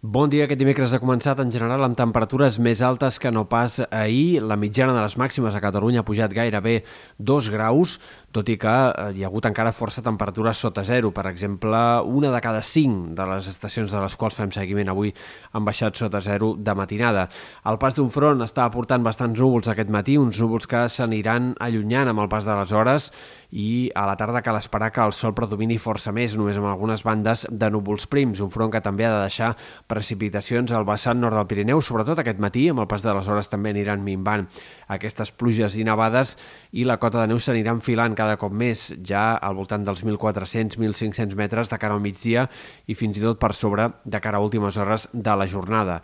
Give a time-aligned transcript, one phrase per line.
[0.00, 0.46] Bon dia.
[0.46, 4.40] Aquest dimecres ha començat en general amb temperatures més altes que no pas ahir.
[4.40, 6.78] La mitjana de les màximes a Catalunya ha pujat gairebé
[7.18, 7.98] 2 graus,
[8.32, 11.10] tot i que eh, hi ha hagut encara força temperatures sota zero.
[11.14, 15.12] Per exemple, una de cada cinc de les estacions de les quals fem seguiment avui
[15.52, 17.28] han baixat sota zero de matinada.
[17.66, 22.12] El pas d'un front està aportant bastants núvols aquest matí, uns núvols que s'aniran allunyant
[22.12, 23.10] amb el pas de les hores
[23.50, 27.02] i a la tarda cal esperar que el sol predomini força més, només amb algunes
[27.02, 29.56] bandes de núvols prims, un front que també ha de deixar
[29.90, 33.50] precipitacions al vessant nord del Pirineu, sobretot aquest matí, amb el pas de les hores
[33.50, 34.46] també aniran minvant
[34.90, 36.36] aquestes pluges i nevades
[36.72, 41.38] i la cota de neu s'anirà enfilant cada cop més, ja al voltant dels 1.400-1.500
[41.38, 42.48] metres de cara al migdia
[42.86, 46.00] i fins i tot per sobre de cara a últimes hores de la jornada.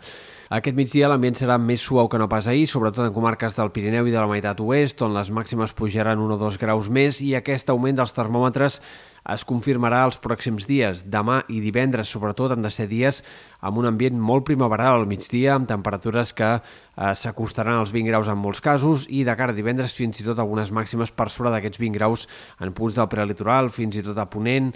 [0.47, 4.05] Aquest migdia l'ambient serà més suau que no pas ahir, sobretot en comarques del Pirineu
[4.07, 7.33] i de la meitat oest, on les màximes pujaran 1 o 2 graus més i
[7.35, 8.77] aquest augment dels termòmetres
[9.27, 11.01] es confirmarà els pròxims dies.
[11.11, 13.19] Demà i divendres, sobretot, han de ser dies
[13.59, 16.61] amb un ambient molt primaveral al migdia, amb temperatures que eh,
[17.11, 20.39] s'acostaran als 20 graus en molts casos i de cara a divendres fins i tot
[20.39, 22.23] algunes màximes per sobre d'aquests 20 graus
[22.63, 24.71] en punts del prelitoral, fins i tot a Ponent,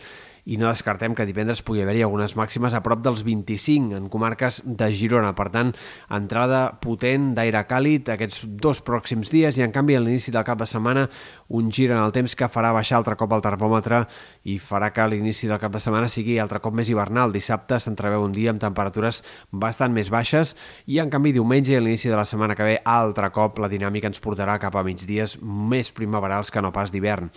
[0.45, 4.61] i no descartem que divendres pugui haver-hi algunes màximes a prop dels 25 en comarques
[4.65, 5.33] de Girona.
[5.37, 5.73] Per tant,
[6.09, 10.59] entrada potent d'aire càlid aquests dos pròxims dies i, en canvi, a l'inici del cap
[10.61, 11.07] de setmana
[11.51, 14.05] un gir en el temps que farà baixar altre cop el termòmetre
[14.49, 17.33] i farà que l'inici del cap de setmana sigui altre cop més hivernal.
[17.35, 20.55] Dissabte s'entreveu un dia amb temperatures bastant més baixes
[20.85, 23.69] i, en canvi, diumenge i a l'inici de la setmana que ve, altre cop la
[23.71, 27.29] dinàmica ens portarà cap a migdies més primaverals que no pas d'hivern.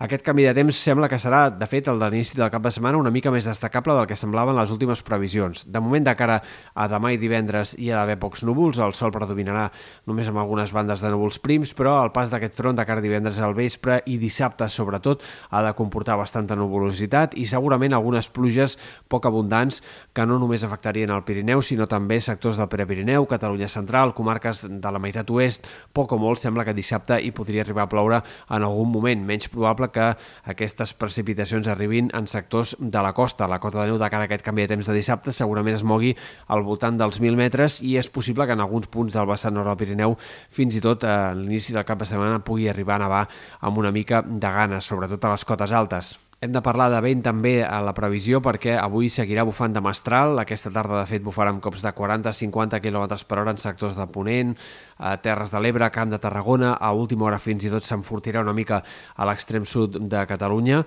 [0.00, 2.70] Aquest canvi de temps sembla que serà, de fet, el de l'inici del cap de
[2.72, 5.66] setmana una mica més destacable del que semblaven les últimes previsions.
[5.68, 6.38] De moment, de cara
[6.72, 9.66] a demà i divendres hi ha d'haver pocs núvols, el sol predominarà
[10.08, 13.04] només amb algunes bandes de núvols prims, però el pas d'aquest front de cara a
[13.04, 18.78] divendres al vespre i dissabte, sobretot, ha de comportar bastanta nuvolositat i segurament algunes pluges
[19.12, 19.82] poc abundants
[20.16, 24.96] que no només afectarien el Pirineu, sinó també sectors del Prepirineu, Catalunya Central, comarques de
[24.96, 28.64] la meitat oest, poc o molt sembla que dissabte hi podria arribar a ploure en
[28.64, 30.12] algun moment, menys probable que
[30.52, 33.48] aquestes precipitacions arribin en sectors de la costa.
[33.50, 35.84] La cota de neu de cara a aquest canvi de temps de dissabte segurament es
[35.84, 36.14] mogui
[36.48, 39.72] al voltant dels 1.000 metres i és possible que en alguns punts del vessant nord
[39.72, 40.16] del Pirineu
[40.50, 43.22] fins i tot a l'inici del cap de setmana pugui arribar a nevar
[43.60, 46.18] amb una mica de ganes, sobretot a les cotes altes.
[46.40, 50.38] Hem de parlar de vent també a la previsió perquè avui seguirà bufant de mestral.
[50.40, 54.06] Aquesta tarda, de fet, bufarà amb cops de 40-50 km per hora en sectors de
[54.08, 54.54] Ponent,
[54.96, 56.78] a Terres de l'Ebre, Camp de Tarragona.
[56.80, 60.80] A última hora fins i tot s'enfortirà una mica a l'extrem sud de Catalunya.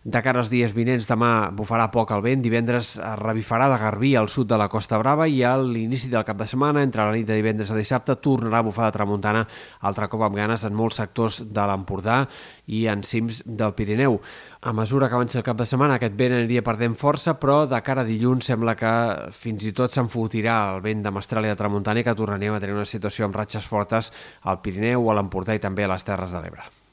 [0.00, 4.30] De cara als dies vinents, demà bufarà poc el vent, divendres revifarà de Garbí al
[4.32, 7.26] sud de la Costa Brava i a l'inici del cap de setmana, entre la nit
[7.28, 9.44] de divendres a dissabte, tornarà a bufar de tramuntana
[9.84, 12.22] altre cop amb ganes en molts sectors de l'Empordà
[12.72, 14.16] i en cims del Pirineu.
[14.64, 17.84] A mesura que avanci el cap de setmana aquest vent aniria perdent força, però de
[17.84, 18.96] cara a dilluns sembla que
[19.36, 22.64] fins i tot s'enfotirà el vent de mestral i de tramuntana i que tornaríem a
[22.64, 24.14] tenir una situació amb ratxes fortes
[24.48, 26.79] al Pirineu, a l'Empordà i també a les Terres de l'Ebre.